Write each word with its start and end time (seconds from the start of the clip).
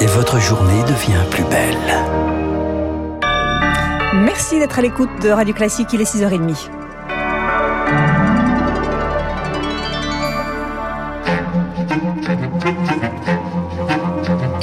Et 0.00 0.06
votre 0.06 0.38
journée 0.38 0.82
devient 0.82 1.24
plus 1.30 1.44
belle. 1.44 1.76
Merci 4.24 4.58
d'être 4.58 4.78
à 4.78 4.82
l'écoute 4.82 5.10
de 5.22 5.30
Radio 5.30 5.54
Classique, 5.54 5.88
il 5.92 6.00
est 6.00 6.04
6h30. 6.04 6.70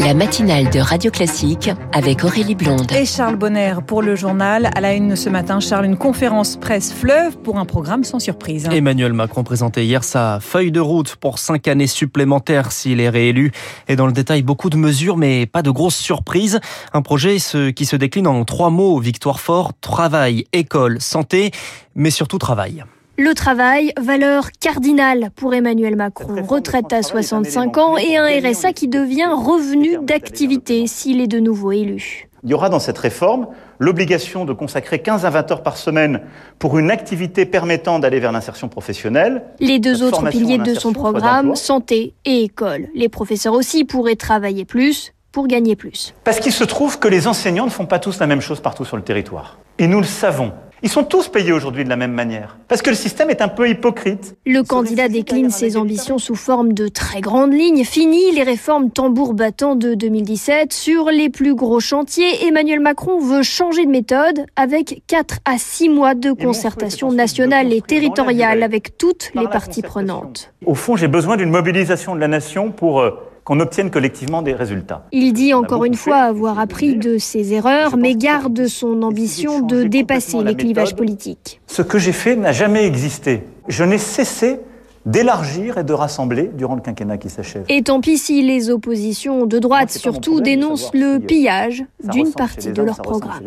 La 0.03 0.13
matinale 0.13 0.69
de 0.69 0.79
Radio 0.81 1.11
Classique 1.11 1.71
avec 1.93 2.25
Aurélie 2.25 2.55
Blonde. 2.55 2.91
Et 2.91 3.05
Charles 3.05 3.37
Bonner 3.37 3.75
pour 3.87 4.01
le 4.01 4.17
journal. 4.17 4.69
À 4.75 4.81
la 4.81 4.93
une 4.95 5.15
ce 5.15 5.29
matin, 5.29 5.61
Charles, 5.61 5.85
une 5.85 5.95
conférence 5.95 6.57
presse 6.57 6.91
fleuve 6.91 7.37
pour 7.37 7.57
un 7.57 7.63
programme 7.63 8.03
sans 8.03 8.19
surprise. 8.19 8.67
Emmanuel 8.69 9.13
Macron 9.13 9.45
présentait 9.45 9.85
hier 9.85 10.03
sa 10.03 10.41
feuille 10.41 10.73
de 10.73 10.81
route 10.81 11.15
pour 11.15 11.39
cinq 11.39 11.69
années 11.69 11.87
supplémentaires 11.87 12.73
s'il 12.73 12.99
est 12.99 13.07
réélu. 13.07 13.53
Et 13.87 13.95
dans 13.95 14.05
le 14.05 14.11
détail, 14.11 14.41
beaucoup 14.41 14.69
de 14.69 14.75
mesures, 14.75 15.15
mais 15.15 15.45
pas 15.45 15.61
de 15.61 15.71
grosses 15.71 15.95
surprises. 15.95 16.59
Un 16.91 17.01
projet 17.01 17.37
qui 17.73 17.85
se 17.85 17.95
décline 17.95 18.27
en 18.27 18.43
trois 18.43 18.71
mots. 18.71 18.99
Victoire 18.99 19.39
fort, 19.39 19.71
travail, 19.79 20.47
école, 20.51 20.99
santé, 20.99 21.51
mais 21.95 22.09
surtout 22.09 22.39
travail. 22.39 22.83
Le 23.15 23.35
travail, 23.35 23.93
valeur 24.01 24.49
cardinale 24.59 25.29
pour 25.35 25.53
Emmanuel 25.53 25.95
Macron. 25.95 26.41
Retraite 26.41 26.91
à 26.93 27.03
65 27.03 27.77
ans 27.77 27.95
et 27.95 28.17
un 28.17 28.25
RSA 28.25 28.73
qui 28.73 28.87
devient 28.87 29.29
revenu 29.31 29.99
d'activité 30.01 30.87
s'il 30.87 31.21
est 31.21 31.27
de 31.27 31.39
nouveau 31.39 31.71
élu. 31.71 32.27
Il 32.43 32.49
y 32.49 32.55
aura 32.55 32.69
dans 32.69 32.79
cette 32.79 32.97
réforme 32.97 33.49
l'obligation 33.77 34.45
de 34.45 34.53
consacrer 34.53 34.97
15 34.97 35.27
à 35.27 35.29
20 35.29 35.51
heures 35.51 35.61
par 35.61 35.77
semaine 35.77 36.21
pour 36.57 36.79
une 36.79 36.89
activité 36.89 37.45
permettant 37.45 37.99
d'aller 37.99 38.19
vers 38.19 38.31
l'insertion 38.31 38.67
professionnelle. 38.67 39.43
Les 39.59 39.77
deux 39.77 40.01
autres 40.01 40.27
piliers 40.29 40.57
de 40.57 40.73
son 40.73 40.91
programme, 40.91 41.55
santé 41.55 42.15
et 42.25 42.45
école. 42.45 42.87
Les 42.95 43.09
professeurs 43.09 43.53
aussi 43.53 43.85
pourraient 43.85 44.15
travailler 44.15 44.65
plus 44.65 45.13
pour 45.31 45.45
gagner 45.45 45.75
plus. 45.75 46.15
Parce 46.23 46.39
qu'il 46.39 46.51
se 46.51 46.63
trouve 46.63 46.97
que 46.97 47.07
les 47.07 47.27
enseignants 47.27 47.65
ne 47.65 47.71
font 47.71 47.85
pas 47.85 47.99
tous 47.99 48.19
la 48.19 48.25
même 48.25 48.41
chose 48.41 48.59
partout 48.59 48.85
sur 48.85 48.97
le 48.97 49.03
territoire. 49.03 49.59
Et 49.77 49.85
nous 49.85 49.99
le 49.99 50.05
savons. 50.05 50.51
Ils 50.85 50.89
sont 50.89 51.05
tous 51.05 51.29
payés 51.29 51.53
aujourd'hui 51.53 51.85
de 51.85 51.89
la 51.89 51.95
même 51.95 52.11
manière. 52.11 52.57
Parce 52.67 52.81
que 52.81 52.89
le 52.89 52.97
système 52.97 53.29
est 53.29 53.41
un 53.41 53.47
peu 53.47 53.69
hypocrite. 53.69 54.35
Le 54.45 54.63
candidat 54.63 55.07
décline 55.07 55.49
ses 55.49 55.77
ambitions 55.77 56.17
sous 56.17 56.35
forme 56.35 56.73
de 56.73 56.89
très 56.89 57.21
grandes 57.21 57.53
lignes. 57.53 57.85
Fini 57.85 58.33
les 58.33 58.43
réformes 58.43 58.91
tambour 58.91 59.33
battant 59.33 59.77
de 59.77 59.93
2017. 59.93 60.73
Sur 60.73 61.05
les 61.09 61.29
plus 61.29 61.55
gros 61.55 61.79
chantiers, 61.79 62.45
Emmanuel 62.45 62.81
Macron 62.81 63.17
veut 63.17 63.43
changer 63.43 63.85
de 63.85 63.91
méthode 63.91 64.45
avec 64.57 65.03
4 65.07 65.39
à 65.45 65.57
6 65.57 65.87
mois 65.87 66.15
de 66.15 66.33
concertation 66.33 67.13
nationale 67.13 67.71
et 67.71 67.81
territoriale 67.81 68.61
avec 68.61 68.97
toutes 68.97 69.31
les 69.35 69.47
parties 69.47 69.83
prenantes. 69.83 70.51
Au 70.65 70.75
fond, 70.75 70.97
j'ai 70.97 71.07
besoin 71.07 71.37
d'une 71.37 71.49
mobilisation 71.49 72.13
de 72.13 72.19
la 72.19 72.27
nation 72.27 72.71
pour 72.71 72.99
euh, 72.99 73.11
qu'on 73.43 73.59
obtienne 73.59 73.91
collectivement 73.91 74.41
des 74.41 74.53
résultats. 74.53 75.05
Il 75.11 75.33
dit 75.33 75.53
encore 75.53 75.85
une 75.85 75.95
fois 75.95 76.17
avoir 76.17 76.59
appris 76.59 76.95
de 76.95 77.17
ses 77.17 77.53
erreurs, 77.53 77.97
mais 77.97 78.15
garde 78.15 78.67
son 78.67 79.01
ambition 79.01 79.61
de 79.61 79.83
dépasser 79.83 80.41
les 80.43 80.55
clivages 80.55 80.95
politiques. 80.95 81.61
Ce 81.67 81.81
que 81.81 81.97
j'ai 81.97 82.13
fait 82.13 82.35
n'a 82.35 82.51
jamais 82.51 82.85
existé. 82.85 83.43
Je 83.67 83.83
n'ai 83.83 83.97
cessé 83.97 84.59
d'élargir 85.05 85.77
et 85.77 85.83
de 85.83 85.93
rassembler 85.93 86.49
durant 86.53 86.75
le 86.75 86.81
quinquennat 86.81 87.17
qui 87.17 87.29
s'achève. 87.29 87.65
Et 87.69 87.83
tant 87.83 87.99
pis 87.99 88.17
si 88.17 88.41
les 88.41 88.69
oppositions 88.69 89.45
de 89.45 89.59
droite 89.59 89.91
surtout 89.91 90.41
dénoncent 90.41 90.93
le 90.93 91.19
pillage 91.19 91.83
d'une 92.03 92.31
partie 92.31 92.71
de 92.71 92.81
leur 92.81 92.97
programme. 92.97 93.41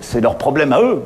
C'est 0.00 0.20
leur 0.20 0.38
problème 0.38 0.72
à 0.72 0.80
eux. 0.80 1.02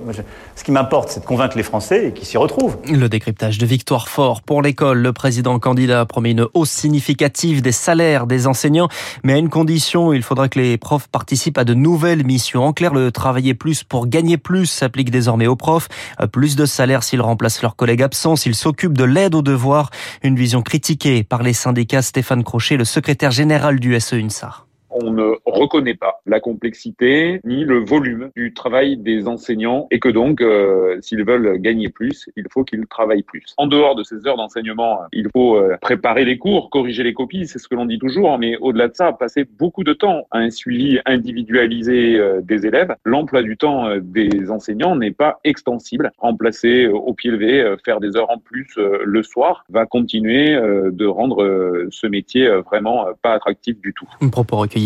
Ce 0.55 0.65
qui 0.65 0.73
m'importe, 0.73 1.11
c'est 1.11 1.21
de 1.21 1.25
convaincre 1.27 1.57
les 1.57 1.63
Français 1.63 2.09
et 2.09 2.13
qu'ils 2.13 2.27
s'y 2.27 2.37
retrouvent. 2.37 2.77
Le 2.89 3.09
décryptage 3.09 3.59
de 3.59 3.67
Victoire 3.67 4.09
Fort 4.09 4.43
pour 4.43 4.63
l'école. 4.63 4.99
Le 4.99 5.13
président 5.13 5.59
candidat 5.59 6.05
promet 6.07 6.31
une 6.31 6.47
hausse 6.55 6.71
significative 6.71 7.63
des 7.63 7.73
salaires 7.73 8.27
des 8.27 8.47
enseignants, 8.47 8.89
mais 9.25 9.35
à 9.35 9.39
une 9.39 9.51
condition, 9.51 10.13
il 10.13 10.23
faudra 10.23 10.49
que 10.49 10.59
les 10.59 10.79
profs 10.79 11.09
participent 11.09 11.59
à 11.59 11.65
de 11.65 11.75
nouvelles 11.75 12.25
missions. 12.25 12.65
En 12.65 12.73
clair, 12.73 12.95
le 12.95 13.11
travailler 13.11 13.55
plus 13.55 13.83
pour 13.83 14.07
gagner 14.07 14.37
plus 14.37 14.67
s'applique 14.67 15.11
désormais 15.11 15.47
aux 15.47 15.57
profs. 15.57 15.89
Plus 16.33 16.57
de 16.57 16.65
salaire 16.65 17.03
s'ils 17.03 17.21
remplacent 17.21 17.63
leurs 17.63 17.77
collègues 17.77 18.03
absents, 18.03 18.37
s'ils 18.37 18.55
s'occupent 18.55 18.97
de 18.97 19.05
l'aide 19.05 19.35
aux 19.35 19.43
devoirs. 19.43 19.91
Une 20.23 20.37
vision 20.37 20.63
critiquée 20.63 21.25
par 21.25 21.43
les 21.43 21.53
syndicats 21.53 22.03
Stéphane 22.03 22.45
Crochet, 22.45 22.77
le 22.77 22.85
secrétaire 22.85 23.31
général 23.31 23.81
du 23.81 23.99
SE-UNSAR 23.99 24.66
on 25.03 25.11
ne 25.11 25.35
reconnaît 25.45 25.95
pas 25.95 26.21
la 26.27 26.41
complexité 26.41 27.41
ni 27.45 27.65
le 27.65 27.79
volume 27.79 28.31
du 28.35 28.55
travail 28.55 28.97
des 28.97 29.29
enseignants 29.29 29.87
et 29.91 30.01
que 30.01 30.09
donc, 30.09 30.41
euh, 30.41 30.99
s'ils 31.01 31.25
veulent 31.25 31.59
gagner 31.59 31.89
plus, 31.89 32.29
il 32.37 32.47
faut 32.51 32.65
qu'ils 32.65 32.87
travaillent 32.87 33.23
plus. 33.23 33.55
En 33.59 33.67
dehors 33.67 33.95
de 33.95 34.03
ces 34.03 34.27
heures 34.27 34.37
d'enseignement, 34.37 35.01
il 35.13 35.29
faut 35.33 35.57
euh, 35.57 35.77
préparer 35.81 36.25
les 36.25 36.39
cours, 36.39 36.71
corriger 36.71 37.03
les 37.03 37.13
copies, 37.13 37.47
c'est 37.47 37.59
ce 37.59 37.69
que 37.69 37.75
l'on 37.75 37.87
dit 37.87 37.99
toujours, 37.99 38.39
mais 38.39 38.57
au-delà 38.59 38.89
de 38.89 38.95
ça, 38.95 39.13
passer 39.13 39.45
beaucoup 39.59 39.85
de 39.85 39.93
temps 39.93 40.27
à 40.31 40.39
un 40.39 40.51
suivi 40.51 40.99
individualisé 41.05 42.19
euh, 42.19 42.41
des 42.41 42.67
élèves. 42.67 42.95
L'emploi 43.05 43.43
du 43.43 43.57
temps 43.57 43.89
des 44.01 44.51
enseignants 44.51 44.97
n'est 44.97 45.11
pas 45.11 45.41
extensible. 45.45 46.13
Remplacer 46.19 46.87
au 46.87 47.13
pied 47.13 47.31
levé, 47.31 47.77
faire 47.85 48.01
des 48.01 48.17
heures 48.17 48.31
en 48.31 48.39
plus 48.39 48.67
le 48.77 49.23
soir, 49.23 49.65
va 49.69 49.87
continuer 49.87 50.55
de 50.55 51.07
rendre 51.07 51.87
ce 51.91 52.07
métier 52.07 52.49
vraiment 52.65 53.07
pas 53.23 53.33
attractif 53.33 53.81
du 53.81 53.93
tout. 53.93 54.09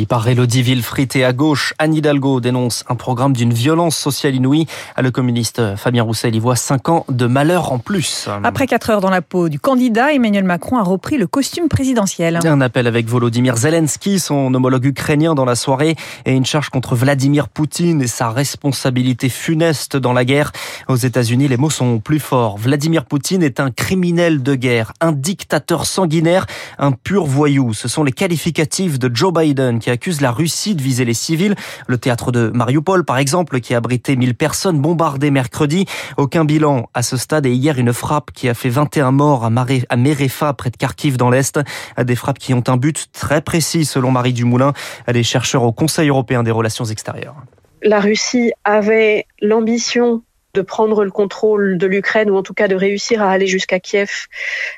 Par 0.07 0.27
Elodie 0.29 0.63
Villefrit 0.63 1.09
et 1.15 1.25
à 1.25 1.33
gauche, 1.33 1.75
Anne 1.79 1.95
Hidalgo 1.95 2.41
dénonce 2.41 2.85
un 2.89 2.95
programme 2.95 3.33
d'une 3.33 3.53
violence 3.53 3.97
sociale 3.97 4.35
inouïe. 4.35 4.67
Le 4.97 5.11
communiste 5.11 5.77
Fabien 5.77 6.03
Roussel 6.03 6.35
y 6.35 6.39
voit 6.39 6.57
5 6.57 6.89
ans 6.89 7.05
de 7.09 7.27
malheur 7.27 7.73
en 7.73 7.79
plus. 7.79 8.29
Après 8.45 8.67
4 8.67 8.91
heures 8.91 9.01
dans 9.01 9.11
la 9.11 9.23
peau 9.23 9.49
du 9.49 9.59
candidat, 9.59 10.13
Emmanuel 10.13 10.45
Macron 10.45 10.79
a 10.79 10.83
repris 10.83 11.19
le 11.19 11.27
costume 11.27 11.69
présidentiel. 11.69 12.39
Un 12.45 12.61
appel 12.61 12.87
avec 12.87 13.07
Volodymyr 13.07 13.57
Zelensky, 13.57 14.21
son 14.21 14.53
homologue 14.55 14.85
ukrainien 14.85 15.35
dans 15.35 15.45
la 15.45 15.55
soirée, 15.55 15.97
et 16.25 16.33
une 16.33 16.47
charge 16.47 16.71
contre 16.71 16.95
Vladimir 16.95 17.49
Poutine 17.49 18.03
et 18.03 18.07
sa 18.07 18.31
responsabilité 18.31 19.29
funeste 19.29 19.97
dans 19.97 20.13
la 20.13 20.25
guerre. 20.25 20.53
Aux 20.89 20.97
États-Unis, 20.97 21.49
les 21.49 21.57
mots 21.57 21.71
sont 21.71 21.99
plus 21.99 22.21
forts. 22.21 22.59
Vladimir 22.59 23.05
Poutine 23.05 23.43
est 23.43 23.61
un 23.61 23.71
criminel 23.71 24.43
de 24.43 24.55
guerre, 24.55 24.93
un 25.01 25.13
dictateur 25.13 25.87
sanguinaire, 25.87 26.47
un 26.79 26.93
pur 26.93 27.25
voyou. 27.25 27.75
Ce 27.75 27.89
sont 27.89 28.05
les 28.05 28.13
qualificatifs 28.13 28.99
de 28.99 29.11
Joe 29.15 29.33
Biden 29.33 29.79
qui 29.79 29.90
accuse 29.91 30.21
la 30.21 30.31
Russie 30.31 30.75
de 30.75 30.83
viser 30.83 31.05
les 31.05 31.15
civils. 31.15 31.55
Le 31.87 31.99
théâtre 31.99 32.33
de 32.33 32.51
Mariupol, 32.55 33.05
par 33.05 33.19
exemple, 33.19 33.61
qui 33.61 33.75
a 33.75 33.79
abrité 33.79 34.17
1000 34.17 34.35
personnes 34.35 34.81
bombardées 34.81 35.31
mercredi. 35.31 35.87
Aucun 36.17 36.45
bilan 36.45 36.89
à 36.95 37.03
ce 37.03 37.17
stade 37.17 37.47
et 37.47 37.53
hier 37.53 37.79
une 37.79 37.93
frappe 37.93 38.31
qui 38.33 38.49
a 38.49 38.55
fait 38.55 38.69
21 38.69 39.13
morts 39.13 39.45
à 39.45 39.97
Merefa, 39.97 40.53
près 40.55 40.71
de 40.71 40.77
Kharkiv 40.77 41.17
dans 41.17 41.31
l'Est. 41.31 41.61
Des 42.03 42.17
frappes 42.17 42.39
qui 42.39 42.55
ont 42.55 42.65
un 42.67 42.77
but 42.77 43.07
très 43.13 43.41
précis 43.41 43.85
selon 43.85 44.11
Marie 44.11 44.33
Dumoulin, 44.33 44.73
les 45.09 45.23
chercheurs 45.23 45.63
au 45.63 45.73
Conseil 45.73 46.09
européen 46.09 46.43
des 46.43 46.51
relations 46.51 46.85
extérieures. 46.85 47.37
La 47.83 48.01
Russie 48.01 48.53
avait 48.65 49.27
l'ambition 49.41 50.23
de 50.55 50.63
prendre 50.63 51.05
le 51.05 51.11
contrôle 51.11 51.79
de 51.79 51.87
l'Ukraine 51.87 52.31
ou 52.31 52.37
en 52.37 52.43
tout 52.43 52.55
cas 52.55 52.69
de 52.69 52.75
réussir 52.75 53.23
à 53.23 53.31
aller 53.31 53.47
jusqu'à 53.47 53.81
Kiev 53.81 54.27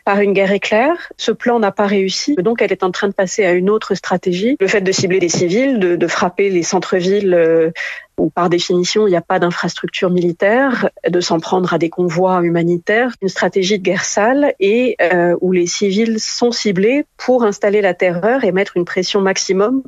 par 0.05 0.21
une 0.21 0.33
guerre 0.33 0.53
éclair. 0.53 1.13
Ce 1.17 1.33
plan 1.33 1.59
n'a 1.59 1.73
pas 1.73 1.87
réussi, 1.87 2.35
donc 2.37 2.63
elle 2.63 2.73
est 2.73 2.83
en 2.83 2.91
train 2.91 3.09
de 3.09 3.15
passer 3.15 3.45
à 3.45 3.53
une 3.53 3.71
autre 3.71 3.95
stratégie. 3.95 4.57
Le 4.61 4.69
fait 4.69 4.81
de 4.81 4.93
cibler 4.93 5.19
des 5.19 5.29
civils, 5.29 5.79
de, 5.79 5.97
de 5.97 6.07
frapper 6.07 6.51
les 6.51 6.63
centres-villes 6.63 7.35
euh, 7.35 7.71
où 8.19 8.31
par 8.31 8.49
définition 8.49 9.07
il 9.07 9.11
n'y 9.11 9.17
a 9.17 9.23
pas 9.23 9.39
d'infrastructure 9.39 10.11
militaire, 10.11 10.89
de 11.09 11.21
s'en 11.21 11.41
prendre 11.41 11.73
à 11.73 11.79
des 11.79 11.91
convois 11.91 12.43
humanitaires, 12.43 13.13
une 13.23 13.29
stratégie 13.29 13.79
de 13.79 13.83
guerre 13.83 14.05
sale 14.05 14.55
et 14.61 14.97
euh, 15.01 15.37
où 15.41 15.53
les 15.53 15.67
civils 15.67 16.21
sont 16.21 16.53
ciblés 16.53 17.05
pour 17.17 17.45
installer 17.45 17.81
la 17.81 17.95
terreur 17.95 18.45
et 18.45 18.53
mettre 18.53 18.77
une 18.77 18.85
pression 18.85 19.21
maximum 19.21 19.83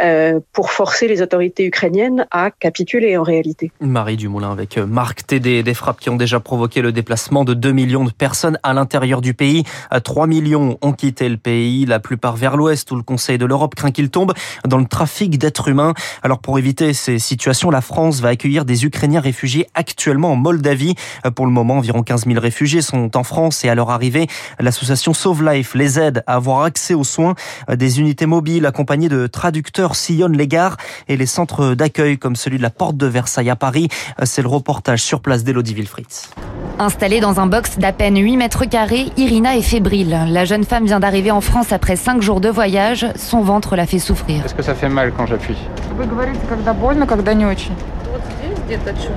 euh, 0.00 0.40
pour 0.52 0.70
forcer 0.70 1.08
les 1.08 1.22
autorités 1.22 1.64
ukrainiennes 1.64 2.26
à 2.30 2.50
capituler 2.50 3.16
en 3.16 3.22
réalité. 3.22 3.72
Marie 3.80 4.16
Dumoulin 4.16 4.52
avec 4.52 4.78
euh, 4.78 4.86
Marc 4.86 5.26
Tédé, 5.26 5.62
des 5.62 5.74
frappes 5.74 6.00
qui 6.00 6.10
ont 6.10 6.16
déjà 6.16 6.40
provoqué 6.40 6.82
le 6.82 6.92
déplacement 6.92 7.44
de 7.44 7.54
2 7.54 7.72
millions 7.72 8.04
de 8.04 8.12
personnes 8.12 8.58
à 8.62 8.72
l'intérieur 8.72 9.20
du 9.20 9.34
pays. 9.34 9.64
3 10.04 10.26
millions 10.26 10.78
ont 10.82 10.92
quitté 10.92 11.28
le 11.28 11.36
pays, 11.36 11.86
la 11.86 11.98
plupart 11.98 12.36
vers 12.36 12.56
l'ouest 12.56 12.90
où 12.90 12.96
le 12.96 13.02
Conseil 13.02 13.38
de 13.38 13.46
l'Europe 13.46 13.74
craint 13.74 13.90
qu'il 13.90 14.10
tombe 14.10 14.32
dans 14.66 14.78
le 14.78 14.86
trafic 14.86 15.38
d'êtres 15.38 15.68
humains. 15.68 15.94
Alors 16.22 16.38
pour 16.38 16.58
éviter 16.58 16.92
ces 16.92 17.18
situations 17.18 17.55
la 17.64 17.80
France 17.80 18.20
va 18.20 18.28
accueillir 18.28 18.64
des 18.64 18.84
Ukrainiens 18.84 19.20
réfugiés 19.20 19.66
actuellement 19.74 20.32
en 20.32 20.36
Moldavie. 20.36 20.94
Pour 21.34 21.46
le 21.46 21.52
moment, 21.52 21.78
environ 21.78 22.02
15 22.02 22.26
000 22.26 22.38
réfugiés 22.38 22.82
sont 22.82 23.16
en 23.16 23.24
France 23.24 23.64
et 23.64 23.68
à 23.68 23.74
leur 23.74 23.90
arrivée, 23.90 24.26
l'association 24.60 25.14
Sauve 25.14 25.42
Life 25.42 25.74
les 25.74 25.98
aide 25.98 26.22
à 26.26 26.34
avoir 26.34 26.62
accès 26.62 26.94
aux 26.94 27.04
soins. 27.04 27.34
Des 27.72 27.98
unités 27.98 28.26
mobiles 28.26 28.66
accompagnées 28.66 29.08
de 29.08 29.26
traducteurs 29.26 29.96
sillonnent 29.96 30.36
les 30.36 30.48
gares 30.48 30.76
et 31.08 31.16
les 31.16 31.26
centres 31.26 31.74
d'accueil 31.74 32.18
comme 32.18 32.36
celui 32.36 32.58
de 32.58 32.62
la 32.62 32.70
Porte 32.70 32.96
de 32.96 33.06
Versailles 33.06 33.50
à 33.50 33.56
Paris. 33.56 33.88
C'est 34.24 34.42
le 34.42 34.48
reportage 34.48 35.02
sur 35.02 35.20
place 35.20 35.42
d'Elodie 35.42 35.74
Wilfritz. 35.74 36.30
Installée 36.78 37.20
dans 37.20 37.40
un 37.40 37.46
box 37.46 37.78
d'à 37.78 37.92
peine 37.92 38.18
8 38.18 38.36
mètres 38.36 38.66
carrés, 38.66 39.06
Irina 39.16 39.56
est 39.56 39.62
fébrile. 39.62 40.18
La 40.28 40.44
jeune 40.44 40.64
femme 40.64 40.84
vient 40.84 41.00
d'arriver 41.00 41.30
en 41.30 41.40
France 41.40 41.72
après 41.72 41.96
5 41.96 42.20
jours 42.20 42.38
de 42.38 42.50
voyage. 42.50 43.06
Son 43.16 43.40
ventre 43.40 43.76
la 43.76 43.86
fait 43.86 43.98
souffrir. 43.98 44.44
Est-ce 44.44 44.54
que 44.54 44.62
ça 44.62 44.74
fait 44.74 44.90
mal 44.90 45.12
quand 45.16 45.24
j'appuie? 45.24 45.56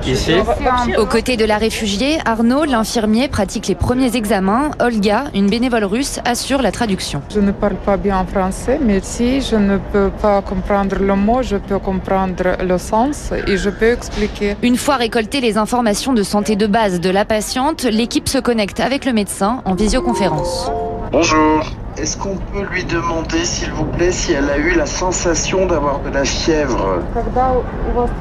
Ici 0.06 0.34
Aux 0.98 1.06
côtés 1.06 1.38
de 1.38 1.46
la 1.46 1.57
réfugiée, 1.57 2.19
Arnaud, 2.25 2.66
l'infirmier, 2.66 3.28
pratique 3.28 3.68
les 3.68 3.75
premiers 3.75 4.16
examens. 4.16 4.72
Olga, 4.80 5.25
une 5.34 5.50
bénévole 5.50 5.86
russe, 5.86 6.19
assure 6.25 6.62
la 6.62 6.72
traduction. 6.72 7.22
Je 7.34 7.40
ne 7.40 7.51
parle 7.51 7.75
pas 7.75 7.98
bien 7.98 8.25
français, 8.25 8.80
mais 8.81 9.00
si 9.01 9.42
je 9.42 9.56
ne 9.56 9.78
peux 9.78 10.10
pas 10.22 10.42
comprendre 10.42 10.98
le 11.00 11.16
mot, 11.16 11.42
je 11.42 11.57
peux 11.57 11.80
comprendre 11.80 12.57
le 12.63 12.78
sens 12.78 13.31
et 13.48 13.57
je 13.57 13.69
peux 13.69 13.92
expliquer. 13.92 14.56
Une 14.62 14.78
fois 14.78 14.96
récoltées 14.98 15.42
les 15.42 15.57
informations 15.57 16.13
de 16.13 16.24
santé 16.24 16.56
de 16.56 16.68
base 16.68 17.00
de 17.00 17.10
la 17.10 17.25
patiente, 17.25 17.84
l'équipe 17.84 18.30
se 18.30 18.38
connecte 18.38 18.80
avec 18.80 19.06
le 19.06 19.13
médecin 19.13 19.62
en 19.66 19.75
visioconférence. 19.75 20.72
Bonjour. 21.12 21.79
Est-ce 22.00 22.16
qu'on 22.16 22.38
peut 22.54 22.63
lui 22.72 22.86
demander, 22.86 23.44
s'il 23.44 23.72
vous 23.72 23.84
plaît, 23.84 24.13
si 24.13 24.31
elle 24.31 24.50
a 24.50 24.57
eu 24.57 24.74
la 24.74 24.86
sensation 24.86 25.66
d'avoir 25.66 26.00
de 26.00 26.10
la 26.10 26.24
fièvre? 26.24 27.00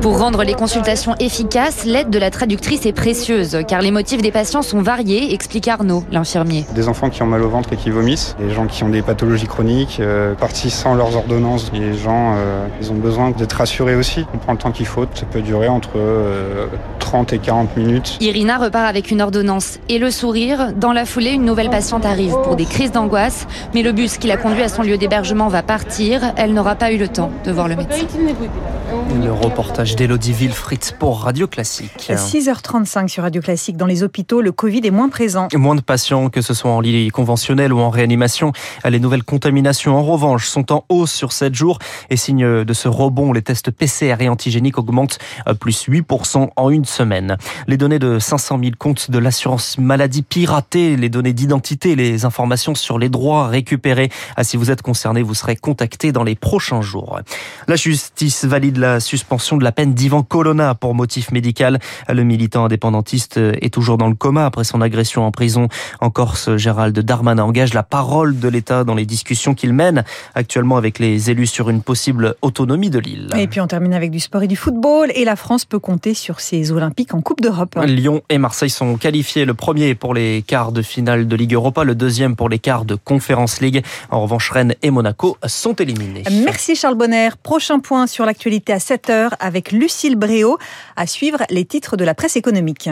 Pour 0.01 0.19
rendre 0.19 0.43
les 0.43 0.55
consultations 0.55 1.15
efficaces, 1.21 1.85
l'aide 1.85 2.11
de 2.11 2.19
la 2.19 2.33
traductrice 2.33 2.87
est 2.87 2.93
précieuse, 2.93 3.59
car 3.69 3.81
les 3.81 3.93
motifs 3.93 4.21
des 4.21 4.33
patients 4.33 4.63
sont 4.63 4.83
variés, 4.83 5.33
explique 5.33 5.69
Arnaud, 5.69 6.03
l'infirmier. 6.11 6.67
Des 6.75 6.89
enfants 6.89 7.09
qui 7.09 7.23
ont 7.23 7.27
mal 7.27 7.41
au 7.43 7.49
ventre 7.49 7.73
et 7.73 7.77
qui 7.77 7.91
vomissent, 7.91 8.35
des 8.41 8.51
gens 8.51 8.67
qui 8.67 8.83
ont 8.83 8.89
des 8.89 9.03
pathologies 9.03 9.47
chroniques, 9.47 9.99
euh, 10.01 10.35
partis 10.35 10.71
sans 10.71 10.97
leurs 10.97 11.15
ordonnances. 11.15 11.71
Les 11.73 11.95
gens, 11.95 12.35
euh, 12.37 12.67
ils 12.81 12.91
ont 12.91 12.97
besoin 12.97 13.31
d'être 13.31 13.53
rassurés 13.53 13.95
aussi. 13.95 14.27
On 14.35 14.39
prend 14.39 14.53
le 14.53 14.59
temps 14.59 14.73
qu'il 14.73 14.87
faut, 14.87 15.07
ça 15.15 15.25
peut 15.25 15.41
durer 15.41 15.69
entre 15.69 15.91
euh, 15.95 16.67
30 16.99 17.33
et 17.33 17.39
40 17.39 17.77
minutes. 17.77 18.19
Irina 18.21 18.59
repart 18.59 18.89
avec 18.89 19.13
une 19.13 19.23
ordonnance 19.23 19.79
et 19.89 19.99
le 19.99 20.11
sourire. 20.11 20.73
Dans 20.75 20.93
la 20.93 21.05
foulée, 21.05 21.31
une 21.31 21.45
nouvelle 21.45 21.71
patiente 21.71 22.05
arrive 22.05 22.35
pour 22.43 22.57
des 22.57 22.65
crises 22.65 22.91
d'angoisse, 22.91 23.47
mais 23.75 23.83
le 23.83 23.93
bus 23.93 24.19
qui 24.19 24.27
l'a 24.27 24.37
conduit 24.37 24.63
à 24.63 24.69
son 24.69 24.83
lieu 24.83 24.97
d'hébergement 24.97 25.49
va 25.49 25.63
partir. 25.63 26.33
Elle 26.37 26.55
n'aura 26.55 26.75
pas 26.75 26.93
eu 26.93 26.99
le 26.99 27.09
temps 27.09 27.31
de 27.45 27.53
voir 27.53 27.69
le 27.69 27.77
médecin. 27.77 28.07
Le 29.23 29.33
reportage 29.33 29.97
d'Elodie 29.97 30.33
Wilfried 30.33 30.93
pour 30.99 31.21
Radio 31.23 31.47
Classique. 31.47 32.11
6h35 32.11 33.09
sur 33.09 33.23
Radio 33.23 33.43
Classique. 33.43 33.77
Dans 33.77 33.87
les 33.87 34.03
hôpitaux, 34.03 34.41
le 34.41 34.53
Covid 34.53 34.81
est 34.85 34.91
moins 34.91 35.09
présent. 35.09 35.49
Moins 35.55 35.75
de 35.75 35.81
patients, 35.81 36.31
que 36.31 36.41
ce 36.41 36.55
soit 36.55 36.71
en 36.71 36.81
lit 36.81 37.09
conventionnel 37.09 37.73
ou 37.73 37.81
en 37.81 37.91
réanimation. 37.91 38.53
Les 38.89 39.01
nouvelles 39.01 39.25
contaminations, 39.25 39.97
en 39.97 40.03
revanche, 40.03 40.47
sont 40.47 40.73
en 40.73 40.85
hausse 40.89 41.13
sur 41.13 41.33
7 41.33 41.55
jours. 41.55 41.79
Et 42.11 42.17
signe 42.17 42.65
de 42.65 42.73
ce 42.73 42.89
rebond, 42.89 43.33
les 43.33 43.43
tests 43.43 43.71
PCR 43.71 44.17
et 44.21 44.29
antigéniques 44.29 44.79
augmentent 44.79 45.19
à 45.45 45.55
plus 45.55 45.89
8% 45.89 46.49
en 46.57 46.71
une 46.71 46.85
semaine. 46.85 47.37
Les 47.67 47.77
données 47.77 47.99
de 47.99 48.19
500 48.19 48.59
000 48.61 48.73
comptes 48.79 49.11
de 49.11 49.19
l'assurance 49.19 49.77
maladie 49.79 50.23
piratées, 50.23 50.97
les 50.97 51.09
données 51.09 51.35
d'identité, 51.35 51.97
les 51.97 52.25
informations 52.25 52.75
sur 52.75 52.99
les 52.99 53.09
droits 53.09 53.49
récupérés. 53.59 54.09
Ah, 54.37 54.45
si 54.45 54.57
vous 54.57 54.71
êtes 54.71 54.83
concerné, 54.83 55.23
vous 55.23 55.35
serez 55.35 55.57
contacté 55.57 56.13
dans 56.13 56.23
les 56.23 56.37
prochains 56.37 56.81
jours. 56.81 57.19
La 57.67 57.75
justice 57.75 58.45
valide 58.45 58.77
la 58.77 59.01
suspension 59.01 59.57
de 59.57 59.65
la 59.65 59.73
peine 59.73 59.95
d'Ivan 59.95 60.23
Colonna 60.23 60.77
pour 60.77 60.95
motif 60.95 61.33
médical. 61.33 61.81
Le 62.09 62.23
militant 62.23 62.67
indépendantiste 62.67 63.37
est 63.39 63.73
toujours 63.75 63.99
dans 63.99 64.09
le 64.09 64.15
coma 64.15 64.47
après 64.47 64.63
son 64.63 64.81
agression 64.81 65.27
en 65.27 65.33
prison. 65.33 65.67
En 66.01 66.11
Corse, 66.11 66.57
Gérald 66.57 66.97
Darmanin 66.97 67.43
engage 67.43 67.75
la 67.75 67.83
parole 67.83 68.39
de 68.39 68.49
l'État 68.49 68.85
dans 68.85 68.95
les 68.95 69.07
discussions 69.07 69.55
qu'il 69.55 69.73
mène 69.73 70.05
actuellement 70.37 70.77
avec 70.77 71.01
les 71.01 71.31
élus 71.31 71.49
sur 71.49 71.69
une 71.69 71.83
possible 71.83 72.37
autonomie 72.43 72.91
de 72.91 73.01
l'île. 73.01 73.31
Et 73.37 73.49
puis 73.49 73.61
on 73.61 73.67
termine 73.67 73.95
avec 73.95 74.13
du 74.13 74.21
sport 74.21 74.45
et 74.45 74.49
du 74.49 74.57
football. 74.57 75.11
Et 75.17 75.25
la 75.25 75.35
France 75.35 75.65
peut 75.65 75.81
compter 75.81 76.15
sur 76.15 76.39
ses 76.39 76.71
Olympiques 76.71 77.13
en 77.13 77.23
Coupe 77.23 77.41
d'Europe. 77.41 77.77
Lyon 77.85 78.23
et 78.29 78.39
Marseille 78.39 78.71
sont 78.71 78.97
qualifiés. 78.97 79.45
Le 79.45 79.55
premier 79.55 79.97
pour 79.97 80.15
les 80.15 80.43
quarts 80.47 80.71
de 80.71 80.83
finale 80.83 81.27
de 81.27 81.37
Ligue 81.37 81.55
Europa, 81.55 81.83
le 81.83 81.97
deuxième 81.97 82.37
pour 82.37 82.49
les 82.49 82.61
quarts 82.61 82.85
de 82.85 82.95
Conference 83.39 83.61
League. 83.61 83.85
En 84.11 84.21
revanche, 84.21 84.51
Rennes 84.51 84.75
et 84.83 84.91
Monaco 84.91 85.37
sont 85.47 85.75
éliminés. 85.75 86.25
Merci 86.45 86.75
Charles 86.75 86.97
Bonner. 86.97 87.31
Prochain 87.43 87.79
point 87.79 88.09
sur 88.09 88.27
l'actualité 88.27 88.73
à 88.73 88.79
7h 88.79 89.31
avec 89.39 89.71
Lucille 89.71 90.17
Bréau. 90.17 90.59
À 90.97 91.07
suivre 91.07 91.43
les 91.51 91.65
titres 91.65 91.97
de 91.97 92.05
la 92.05 92.15
presse 92.15 92.37
économique. 92.37 92.91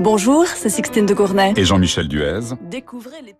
Bonjour, 0.00 0.46
c'est 0.46 0.70
Sixtine 0.70 1.04
de 1.04 1.12
Gournay. 1.12 1.52
Et 1.56 1.64
Jean-Michel 1.64 2.08
Duez. 2.08 2.54
Découvrez 2.62 3.20
les 3.24 3.34